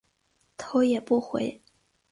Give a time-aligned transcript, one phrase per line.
[0.57, 1.61] 头也不回